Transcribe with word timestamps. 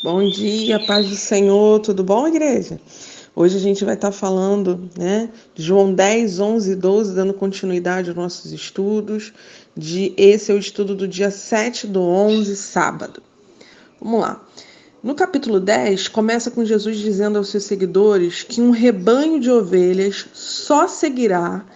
Bom 0.00 0.28
dia, 0.28 0.78
paz 0.86 1.08
do 1.08 1.16
Senhor, 1.16 1.80
tudo 1.80 2.04
bom, 2.04 2.28
igreja? 2.28 2.80
Hoje 3.34 3.56
a 3.56 3.60
gente 3.60 3.84
vai 3.84 3.94
estar 3.94 4.12
falando, 4.12 4.88
né, 4.96 5.28
de 5.56 5.64
João 5.64 5.92
10, 5.92 6.38
11 6.38 6.70
e 6.70 6.76
12, 6.76 7.14
dando 7.16 7.34
continuidade 7.34 8.08
aos 8.08 8.16
nossos 8.16 8.52
estudos. 8.52 9.32
De 9.76 10.14
esse 10.16 10.52
é 10.52 10.54
o 10.54 10.58
estudo 10.58 10.94
do 10.94 11.08
dia 11.08 11.32
7 11.32 11.88
do 11.88 12.00
11, 12.00 12.54
sábado. 12.54 13.20
Vamos 14.00 14.20
lá. 14.20 14.40
No 15.02 15.16
capítulo 15.16 15.58
10, 15.58 16.06
começa 16.06 16.48
com 16.48 16.64
Jesus 16.64 16.96
dizendo 16.98 17.36
aos 17.36 17.48
seus 17.48 17.64
seguidores 17.64 18.44
que 18.44 18.60
um 18.60 18.70
rebanho 18.70 19.40
de 19.40 19.50
ovelhas 19.50 20.26
só 20.32 20.86
seguirá 20.86 21.66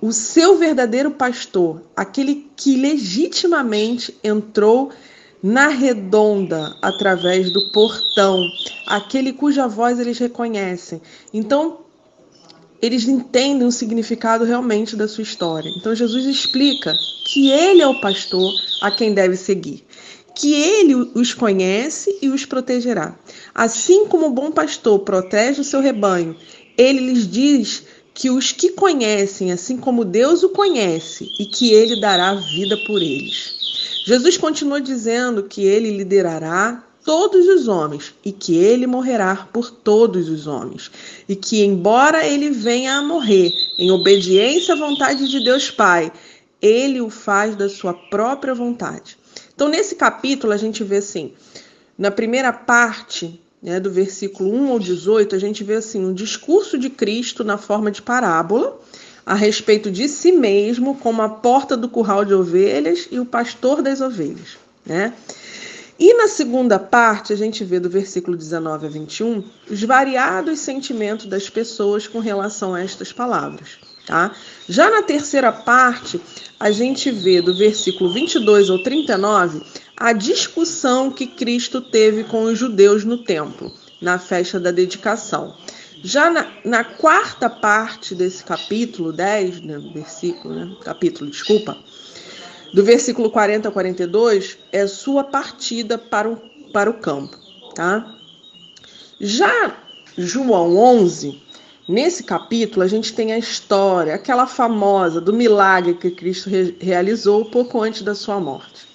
o 0.00 0.12
seu 0.12 0.58
verdadeiro 0.58 1.12
pastor, 1.12 1.82
aquele 1.94 2.50
que 2.56 2.74
legitimamente 2.74 4.18
entrou 4.24 4.90
na 5.42 5.68
redonda 5.68 6.76
através 6.82 7.50
do 7.52 7.70
portão, 7.70 8.46
aquele 8.86 9.32
cuja 9.32 9.66
voz 9.66 9.98
eles 9.98 10.18
reconhecem. 10.18 11.00
Então, 11.32 11.78
eles 12.80 13.06
entendem 13.06 13.66
o 13.66 13.72
significado 13.72 14.44
realmente 14.44 14.96
da 14.96 15.06
sua 15.06 15.22
história. 15.22 15.70
Então, 15.76 15.94
Jesus 15.94 16.24
explica 16.26 16.94
que 17.26 17.50
ele 17.50 17.82
é 17.82 17.86
o 17.86 18.00
pastor 18.00 18.50
a 18.82 18.90
quem 18.90 19.12
deve 19.12 19.36
seguir, 19.36 19.84
que 20.34 20.54
ele 20.54 20.94
os 21.14 21.34
conhece 21.34 22.18
e 22.22 22.28
os 22.28 22.44
protegerá. 22.44 23.18
Assim 23.54 24.06
como 24.06 24.26
o 24.26 24.32
bom 24.32 24.50
pastor 24.50 25.00
protege 25.00 25.60
o 25.60 25.64
seu 25.64 25.80
rebanho, 25.80 26.36
ele 26.76 27.00
lhes 27.00 27.30
diz 27.30 27.82
que 28.14 28.30
os 28.30 28.52
que 28.52 28.70
conhecem, 28.70 29.52
assim 29.52 29.76
como 29.76 30.04
Deus 30.04 30.42
o 30.42 30.50
conhece, 30.50 31.30
e 31.38 31.46
que 31.46 31.72
ele 31.72 32.00
dará 32.00 32.34
vida 32.34 32.76
por 32.86 33.00
eles. 33.00 33.60
Jesus 34.04 34.36
continua 34.36 34.80
dizendo 34.80 35.42
que 35.44 35.64
ele 35.64 35.90
liderará 35.90 36.84
todos 37.04 37.46
os 37.46 37.68
homens 37.68 38.14
e 38.24 38.32
que 38.32 38.56
ele 38.56 38.86
morrerá 38.86 39.48
por 39.52 39.70
todos 39.70 40.28
os 40.28 40.46
homens. 40.46 40.90
E 41.28 41.34
que, 41.34 41.64
embora 41.64 42.26
ele 42.26 42.50
venha 42.50 42.94
a 42.94 43.02
morrer 43.02 43.52
em 43.78 43.90
obediência 43.90 44.74
à 44.74 44.76
vontade 44.76 45.28
de 45.28 45.42
Deus 45.42 45.70
Pai, 45.70 46.12
ele 46.60 47.00
o 47.00 47.10
faz 47.10 47.56
da 47.56 47.68
sua 47.68 47.94
própria 47.94 48.54
vontade. 48.54 49.16
Então, 49.54 49.68
nesse 49.68 49.94
capítulo, 49.94 50.52
a 50.52 50.56
gente 50.56 50.82
vê 50.84 50.96
assim, 50.96 51.32
na 51.98 52.10
primeira 52.10 52.52
parte 52.52 53.40
né, 53.62 53.78
do 53.78 53.90
versículo 53.90 54.50
1 54.52 54.72
ao 54.72 54.78
18, 54.78 55.34
a 55.34 55.38
gente 55.38 55.62
vê 55.62 55.74
assim 55.74 56.04
um 56.04 56.14
discurso 56.14 56.78
de 56.78 56.88
Cristo 56.88 57.44
na 57.44 57.58
forma 57.58 57.90
de 57.90 58.00
parábola 58.00 58.80
a 59.24 59.34
respeito 59.34 59.90
de 59.90 60.08
si 60.08 60.32
mesmo 60.32 60.96
como 60.96 61.22
a 61.22 61.28
porta 61.28 61.76
do 61.76 61.88
curral 61.88 62.24
de 62.24 62.34
ovelhas 62.34 63.08
e 63.10 63.18
o 63.18 63.26
pastor 63.26 63.82
das 63.82 64.00
ovelhas, 64.00 64.58
né? 64.84 65.12
E 65.98 66.14
na 66.14 66.28
segunda 66.28 66.78
parte, 66.78 67.30
a 67.30 67.36
gente 67.36 67.62
vê 67.62 67.78
do 67.78 67.90
versículo 67.90 68.34
19 68.34 68.86
a 68.86 68.88
21 68.88 69.44
os 69.70 69.82
variados 69.82 70.58
sentimentos 70.60 71.26
das 71.26 71.50
pessoas 71.50 72.06
com 72.06 72.20
relação 72.20 72.74
a 72.74 72.80
estas 72.80 73.12
palavras, 73.12 73.78
tá? 74.06 74.34
Já 74.66 74.90
na 74.90 75.02
terceira 75.02 75.52
parte, 75.52 76.18
a 76.58 76.70
gente 76.70 77.10
vê 77.10 77.42
do 77.42 77.54
versículo 77.54 78.10
22 78.10 78.70
ao 78.70 78.82
39 78.82 79.60
a 79.94 80.14
discussão 80.14 81.10
que 81.10 81.26
Cristo 81.26 81.82
teve 81.82 82.24
com 82.24 82.44
os 82.44 82.58
judeus 82.58 83.04
no 83.04 83.18
templo, 83.18 83.70
na 84.00 84.18
festa 84.18 84.58
da 84.58 84.70
dedicação. 84.70 85.54
Já 86.02 86.30
na, 86.30 86.46
na 86.64 86.82
quarta 86.82 87.50
parte 87.50 88.14
desse 88.14 88.42
capítulo 88.42 89.12
10, 89.12 89.60
né, 89.60 89.78
versículo, 89.92 90.54
né, 90.54 90.74
capítulo, 90.82 91.30
desculpa, 91.30 91.76
do 92.72 92.82
versículo 92.82 93.30
40 93.30 93.68
a 93.68 93.72
42, 93.72 94.58
é 94.72 94.86
sua 94.86 95.24
partida 95.24 95.98
para 95.98 96.28
o, 96.28 96.36
para 96.72 96.88
o 96.88 96.94
campo, 96.94 97.36
tá? 97.74 98.16
Já 99.20 99.76
João 100.16 100.74
11, 100.78 101.38
nesse 101.86 102.22
capítulo, 102.22 102.82
a 102.82 102.88
gente 102.88 103.12
tem 103.12 103.32
a 103.32 103.38
história, 103.38 104.14
aquela 104.14 104.46
famosa 104.46 105.20
do 105.20 105.34
milagre 105.34 105.94
que 105.94 106.10
Cristo 106.10 106.48
re 106.48 106.74
realizou 106.80 107.44
pouco 107.44 107.82
antes 107.82 108.00
da 108.00 108.14
sua 108.14 108.40
morte, 108.40 108.86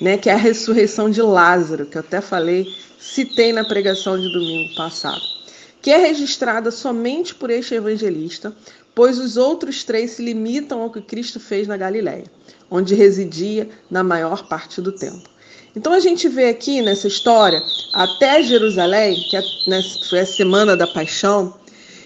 né? 0.00 0.18
Que 0.18 0.28
é 0.28 0.32
a 0.32 0.36
ressurreição 0.36 1.08
de 1.08 1.22
Lázaro, 1.22 1.86
que 1.86 1.96
eu 1.96 2.00
até 2.00 2.20
falei, 2.20 2.66
citei 2.98 3.52
na 3.52 3.62
pregação 3.62 4.18
de 4.18 4.32
domingo 4.32 4.74
passado 4.74 5.41
que 5.82 5.90
é 5.90 5.98
registrada 5.98 6.70
somente 6.70 7.34
por 7.34 7.50
este 7.50 7.74
evangelista, 7.74 8.54
pois 8.94 9.18
os 9.18 9.36
outros 9.36 9.82
três 9.82 10.12
se 10.12 10.22
limitam 10.22 10.80
ao 10.80 10.90
que 10.90 11.02
Cristo 11.02 11.40
fez 11.40 11.66
na 11.66 11.76
Galiléia, 11.76 12.30
onde 12.70 12.94
residia 12.94 13.68
na 13.90 14.04
maior 14.04 14.46
parte 14.46 14.80
do 14.80 14.92
tempo. 14.92 15.28
Então 15.74 15.92
a 15.92 16.00
gente 16.00 16.28
vê 16.28 16.48
aqui 16.48 16.80
nessa 16.82 17.08
história 17.08 17.60
até 17.92 18.42
Jerusalém, 18.42 19.16
que 19.28 19.36
é, 19.36 19.42
né, 19.66 19.80
foi 20.08 20.20
a 20.20 20.26
semana 20.26 20.76
da 20.76 20.86
paixão, 20.86 21.54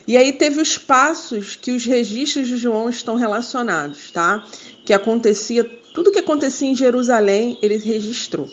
e 0.07 0.17
aí 0.17 0.33
teve 0.33 0.61
os 0.61 0.79
passos 0.79 1.57
que 1.57 1.73
os 1.73 1.85
registros 1.85 2.47
de 2.47 2.57
João 2.57 2.89
estão 2.89 3.17
relacionados, 3.17 4.13
tá? 4.13 4.47
Que 4.85 4.93
acontecia, 4.93 5.65
tudo 5.93 6.13
que 6.13 6.21
acontecia 6.21 6.69
em 6.69 6.77
Jerusalém, 6.77 7.59
ele 7.61 7.77
registrou. 7.77 8.49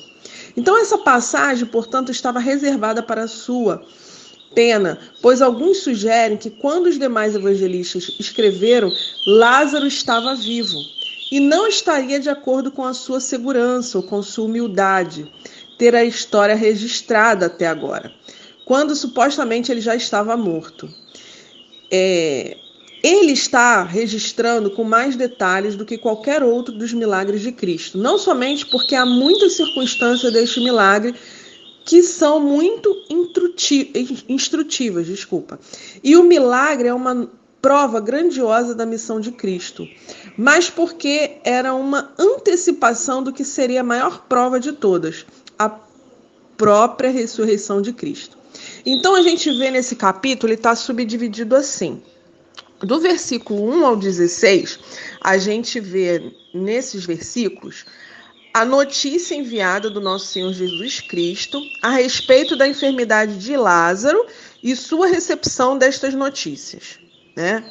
Então 0.57 0.75
essa 0.75 0.97
passagem, 0.97 1.67
portanto, 1.67 2.11
estava 2.11 2.39
reservada 2.39 3.03
para 3.03 3.23
a 3.23 3.27
sua 3.27 3.85
pena, 4.53 4.99
pois 5.21 5.41
alguns 5.41 5.79
sugerem 5.79 6.37
que 6.37 6.49
quando 6.49 6.87
os 6.87 6.97
demais 6.97 7.35
evangelistas 7.35 8.15
escreveram, 8.19 8.91
Lázaro 9.25 9.87
estava 9.87 10.35
vivo 10.35 10.77
e 11.31 11.39
não 11.39 11.67
estaria 11.67 12.19
de 12.19 12.29
acordo 12.29 12.71
com 12.71 12.83
a 12.83 12.93
sua 12.93 13.19
segurança 13.19 13.97
ou 13.97 14.03
com 14.03 14.21
sua 14.21 14.45
humildade 14.45 15.27
ter 15.77 15.95
a 15.95 16.03
história 16.03 16.55
registrada 16.55 17.47
até 17.47 17.67
agora, 17.67 18.11
quando 18.65 18.95
supostamente 18.95 19.71
ele 19.71 19.81
já 19.81 19.95
estava 19.95 20.37
morto. 20.37 20.87
É, 21.91 22.57
ele 23.03 23.33
está 23.33 23.83
registrando 23.83 24.71
com 24.71 24.85
mais 24.85 25.17
detalhes 25.17 25.75
do 25.75 25.85
que 25.85 25.97
qualquer 25.97 26.41
outro 26.41 26.73
dos 26.73 26.93
milagres 26.93 27.41
de 27.41 27.51
Cristo, 27.51 27.97
não 27.97 28.17
somente 28.17 28.65
porque 28.67 28.95
há 28.95 29.05
muitas 29.05 29.53
circunstâncias 29.53 30.31
deste 30.31 30.61
milagre 30.61 31.13
que 31.85 32.01
são 32.01 32.39
muito 32.39 32.95
instrutivas, 34.27 35.05
desculpa. 35.05 35.59
E 36.03 36.15
o 36.15 36.23
milagre 36.23 36.87
é 36.87 36.93
uma 36.93 37.29
prova 37.61 37.99
grandiosa 37.99 38.75
da 38.75 38.85
missão 38.85 39.19
de 39.19 39.31
Cristo, 39.31 39.87
mas 40.37 40.69
porque 40.69 41.37
era 41.43 41.73
uma 41.73 42.13
antecipação 42.19 43.23
do 43.23 43.31
que 43.31 43.45
seria 43.45 43.81
a 43.81 43.85
maior 43.85 44.25
prova 44.27 44.59
de 44.59 44.73
todas, 44.73 45.25
a 45.57 45.69
própria 46.57 47.09
ressurreição 47.09 47.81
de 47.81 47.93
Cristo. 47.93 48.37
Então 48.85 49.15
a 49.15 49.21
gente 49.21 49.49
vê 49.57 49.71
nesse 49.71 49.95
capítulo, 49.95 50.51
ele 50.51 50.59
está 50.59 50.75
subdividido 50.75 51.55
assim. 51.55 52.01
Do 52.79 52.99
versículo 52.99 53.65
1 53.69 53.85
ao 53.85 53.95
16, 53.95 54.79
a 55.21 55.37
gente 55.37 55.79
vê 55.79 56.33
nesses 56.53 57.05
versículos 57.05 57.85
a 58.53 58.63
notícia 58.63 59.33
enviada 59.33 59.89
do 59.89 59.99
nosso 59.99 60.27
Senhor 60.27 60.53
Jesus 60.53 61.01
Cristo 61.01 61.59
a 61.81 61.89
respeito 61.89 62.55
da 62.55 62.67
enfermidade 62.67 63.39
de 63.39 63.57
Lázaro 63.57 64.27
e 64.61 64.75
sua 64.75 65.07
recepção 65.07 65.75
destas 65.75 66.13
notícias, 66.13 66.99
né? 67.35 67.63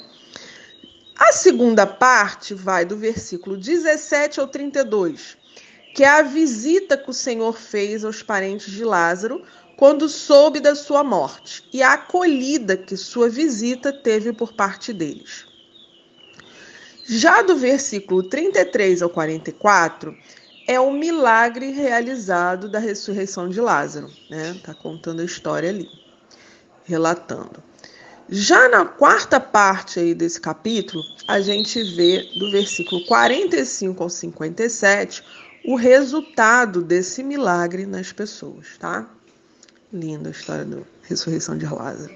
A 1.16 1.30
segunda 1.30 1.86
parte 1.86 2.52
vai 2.52 2.84
do 2.84 2.96
versículo 2.96 3.56
17 3.56 4.40
ao 4.40 4.48
32, 4.48 5.36
que 5.94 6.02
é 6.02 6.08
a 6.08 6.22
visita 6.22 6.96
que 6.96 7.10
o 7.10 7.14
Senhor 7.14 7.56
fez 7.56 8.04
aos 8.04 8.20
parentes 8.20 8.72
de 8.72 8.84
Lázaro 8.84 9.44
quando 9.76 10.08
soube 10.08 10.58
da 10.58 10.74
sua 10.74 11.04
morte 11.04 11.62
e 11.72 11.80
a 11.80 11.92
acolhida 11.92 12.76
que 12.76 12.96
sua 12.96 13.28
visita 13.28 13.92
teve 13.92 14.32
por 14.32 14.52
parte 14.52 14.92
deles. 14.92 15.46
Já 17.04 17.42
do 17.42 17.56
versículo 17.56 18.22
33 18.24 19.02
ao 19.02 19.10
44, 19.10 20.16
é 20.66 20.78
o 20.78 20.92
milagre 20.92 21.70
realizado 21.70 22.68
da 22.68 22.78
ressurreição 22.78 23.48
de 23.48 23.60
Lázaro, 23.60 24.10
né? 24.30 24.58
Tá 24.64 24.74
contando 24.74 25.20
a 25.20 25.24
história 25.24 25.68
ali, 25.68 25.88
relatando. 26.84 27.62
Já 28.28 28.68
na 28.68 28.84
quarta 28.84 29.40
parte 29.40 29.98
aí 29.98 30.14
desse 30.14 30.40
capítulo, 30.40 31.02
a 31.28 31.40
gente 31.40 31.82
vê 31.82 32.28
do 32.38 32.50
versículo 32.50 33.04
45 33.06 34.02
ao 34.02 34.08
57 34.08 35.22
o 35.64 35.76
resultado 35.76 36.82
desse 36.82 37.22
milagre 37.22 37.86
nas 37.86 38.12
pessoas, 38.12 38.78
tá? 38.78 39.08
Linda 39.92 40.28
a 40.28 40.32
história 40.32 40.64
da 40.64 40.78
ressurreição 41.02 41.58
de 41.58 41.66
Lázaro. 41.66 42.14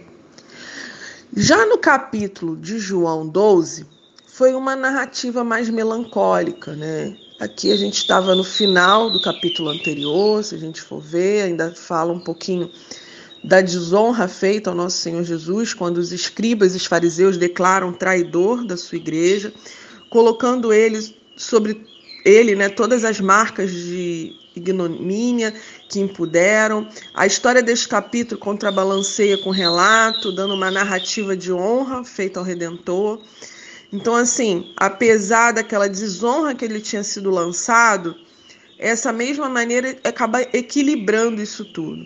Já 1.37 1.67
no 1.67 1.79
capítulo 1.79 2.57
de 2.57 2.79
João 2.79 3.27
12, 3.29 3.87
foi 4.29 4.55
uma 4.55 4.75
narrativa 4.75 5.45
mais 5.45 5.69
melancólica, 5.69 6.75
né? 6.75 7.17
Aqui 7.39 7.71
a 7.71 7.77
gente 7.77 7.99
estava 7.99 8.35
no 8.35 8.43
final 8.43 9.11
do 9.11 9.21
capítulo 9.21 9.69
anterior, 9.69 10.43
se 10.43 10.55
a 10.55 10.59
gente 10.59 10.81
for 10.81 11.01
ver, 11.01 11.43
ainda 11.43 11.71
fala 11.71 12.11
um 12.11 12.19
pouquinho 12.19 12.71
da 13.45 13.61
desonra 13.61 14.27
feita 14.27 14.71
ao 14.71 14.77
nosso 14.77 14.97
Senhor 14.97 15.23
Jesus, 15.23 15.75
quando 15.75 15.99
os 15.99 16.13
escribas 16.13 16.73
e 16.73 16.79
os 16.79 16.87
fariseus 16.87 17.37
declaram 17.37 17.93
traidor 17.93 18.65
da 18.65 18.75
sua 18.75 18.97
igreja, 18.97 19.53
colocando 20.09 20.73
ele 20.73 21.15
sobre 21.37 21.87
ele, 22.25 22.57
né, 22.57 22.71
todas 22.71 23.05
as 23.05 23.21
marcas 23.21 23.71
de 23.71 24.35
ignomínia 24.57 25.55
que 25.91 26.01
impuderam. 26.01 26.89
A 27.13 27.27
história 27.27 27.63
deste 27.63 27.87
capítulo 27.87 28.41
contrabalanceia 28.41 29.37
com 29.37 29.51
relato, 29.51 30.33
dando 30.33 30.55
uma 30.55 30.71
narrativa 30.71 31.37
de 31.37 31.53
honra 31.53 32.03
feita 32.03 32.41
ao 32.41 32.47
Redentor. 32.47 33.21
Então, 33.97 34.15
assim, 34.15 34.75
apesar 34.77 35.53
daquela 35.53 35.89
desonra 35.89 36.55
que 36.55 36.63
ele 36.67 36.81
tinha 36.81 37.03
sido 37.03 37.31
lançado, 37.31 38.15
essa 38.79 39.11
mesma 39.11 39.49
maneira 39.49 39.97
acaba 40.05 40.43
equilibrando 40.53 41.41
isso 41.41 41.65
tudo. 41.65 42.05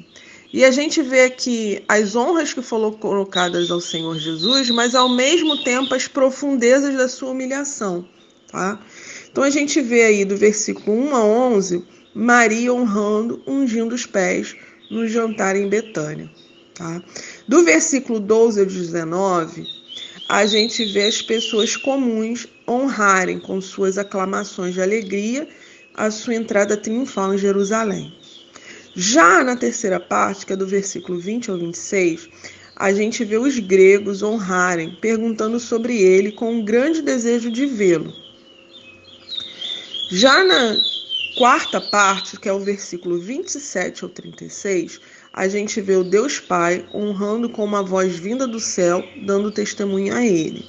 E 0.53 0.65
a 0.65 0.71
gente 0.71 1.03
vê 1.03 1.29
que 1.29 1.83
as 1.89 2.15
honras 2.15 2.55
que 2.55 2.63
foram 2.63 2.93
colocadas 2.93 3.73
ao 3.73 3.81
Senhor 3.81 4.17
Jesus, 4.17 4.71
mas 4.71 4.95
ao 4.95 5.09
mesmo 5.09 5.65
tempo 5.65 5.93
as 5.93 6.07
profundezas 6.07 6.95
da 6.97 7.09
sua 7.09 7.31
humilhação, 7.31 8.07
tá? 8.49 8.81
Então 9.29 9.43
a 9.43 9.51
gente 9.51 9.81
vê 9.81 10.05
aí 10.05 10.25
do 10.25 10.37
versículo 10.37 10.97
1 10.97 11.17
a 11.17 11.25
11, 11.25 11.85
Maria 12.15 12.73
honrando, 12.73 13.43
ungindo 13.49 13.97
os 13.97 14.07
pés 14.07 14.55
no 14.89 15.09
jantar 15.09 15.57
em 15.57 15.69
Betânia, 15.69 16.31
tá? 16.73 17.03
Do 17.49 17.65
versículo 17.65 18.21
12 18.21 18.61
ao 18.61 18.67
19, 18.67 19.80
a 20.31 20.47
gente 20.47 20.85
vê 20.85 21.07
as 21.07 21.21
pessoas 21.21 21.77
comuns 21.77 22.47
honrarem 22.67 23.41
com 23.41 23.61
suas 23.61 23.99
aclamações 23.99 24.75
de 24.75 24.81
alegria 24.81 25.49
a 25.93 26.09
sua 26.09 26.37
entrada 26.37 26.77
triunfal 26.77 27.35
em 27.35 27.39
Jerusalém. 27.39 28.15
Já 28.95 29.43
na 29.43 29.57
terceira 29.57 29.99
parte, 29.99 30.47
que 30.47 30.53
é 30.53 30.57
do 30.57 30.69
versículo 30.69 31.19
20 31.19 31.51
ao 31.51 31.59
26, 31.59 32.29
a 32.77 32.93
gente 32.93 33.25
vê 33.25 33.39
os 33.39 33.59
gregos 33.59 34.23
honrarem, 34.23 34.97
perguntando 35.01 35.59
sobre 35.59 36.01
ele 36.01 36.31
com 36.31 36.53
um 36.53 36.65
grande 36.65 37.03
desejo 37.03 37.51
de 37.51 37.67
vê-lo. 37.67 38.15
Já 40.13 40.45
na 40.45 40.77
quarta 41.37 41.81
parte, 41.81 42.39
que 42.39 42.49
é 42.49 42.53
o 42.53 42.61
versículo 42.61 43.19
27 43.19 44.05
ao 44.05 44.09
36, 44.09 45.01
a 45.33 45.47
gente 45.49 45.81
vê 45.81 45.97
o 45.97 46.05
Deus 46.05 46.41
Pai 46.41 46.85
honrando 46.93 47.49
com 47.49 47.65
uma 47.65 47.83
voz 47.83 48.17
vinda 48.17 48.47
do 48.47 48.59
céu, 48.59 49.05
dando 49.25 49.53
testemunho 49.53 50.15
a 50.15 50.25
ele. 50.25 50.65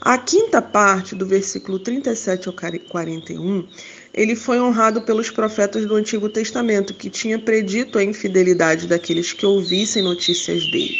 A 0.00 0.18
quinta 0.18 0.60
parte, 0.60 1.14
do 1.14 1.24
versículo 1.24 1.78
37 1.78 2.48
ao 2.48 2.54
41, 2.54 3.68
ele 4.12 4.34
foi 4.34 4.60
honrado 4.60 5.02
pelos 5.02 5.30
profetas 5.30 5.86
do 5.86 5.94
Antigo 5.94 6.28
Testamento, 6.28 6.92
que 6.92 7.08
tinha 7.08 7.38
predito 7.38 7.98
a 7.98 8.04
infidelidade 8.04 8.88
daqueles 8.88 9.32
que 9.32 9.46
ouvissem 9.46 10.02
notícias 10.02 10.60
dele. 10.70 10.98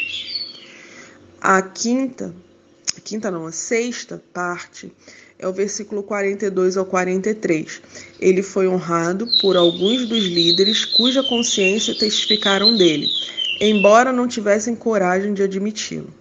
A 1.41 1.61
quinta, 1.63 2.33
quinta 3.01 3.31
não, 3.31 3.47
a 3.47 3.53
sexta 3.53 4.23
parte 4.33 4.93
é 5.39 5.49
o 5.49 5.53
versículo 5.53 6.03
42 6.03 6.77
ao 6.77 6.87
43. 6.87 7.83
Ele 8.21 8.43
foi 8.43 8.69
honrado 8.69 9.27
por 9.41 9.57
alguns 9.57 10.07
dos 10.09 10.25
líderes 10.25 10.85
cuja 10.85 11.23
consciência 11.23 11.99
testificaram 11.99 12.77
dele, 12.77 13.09
embora 13.61 14.13
não 14.13 14.29
tivessem 14.29 14.75
coragem 14.77 15.35
de 15.35 15.43
admiti-lo. 15.43 16.13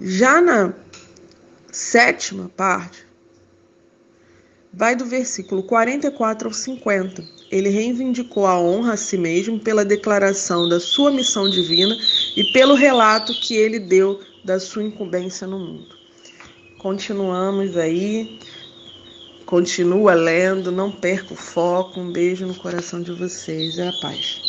Já 0.00 0.40
na 0.40 0.72
sétima 1.70 2.50
parte, 2.56 3.06
vai 4.72 4.94
do 4.94 5.04
versículo 5.04 5.62
44 5.62 6.48
ao 6.48 6.54
50. 6.54 7.24
Ele 7.50 7.68
reivindicou 7.68 8.46
a 8.46 8.60
honra 8.60 8.92
a 8.94 8.96
si 8.96 9.16
mesmo 9.16 9.58
pela 9.58 9.84
declaração 9.84 10.68
da 10.68 10.78
sua 10.78 11.10
missão 11.10 11.48
divina 11.48 11.96
e 12.36 12.44
pelo 12.52 12.74
relato 12.74 13.32
que 13.40 13.54
ele 13.54 13.78
deu 13.78 14.20
da 14.48 14.58
sua 14.58 14.82
incumbência 14.82 15.46
no 15.46 15.58
mundo. 15.58 15.94
Continuamos 16.78 17.76
aí. 17.76 18.38
Continua 19.44 20.14
lendo, 20.14 20.72
não 20.72 20.90
perca 20.90 21.34
o 21.34 21.36
foco. 21.36 22.00
Um 22.00 22.10
beijo 22.10 22.46
no 22.46 22.54
coração 22.54 23.02
de 23.02 23.12
vocês 23.12 23.76
e 23.76 23.82
a 23.82 23.92
paz. 24.00 24.47